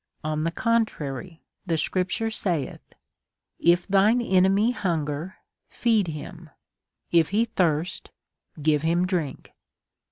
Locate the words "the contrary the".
0.45-1.77